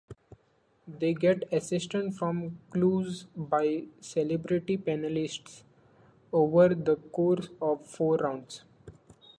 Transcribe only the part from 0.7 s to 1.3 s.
They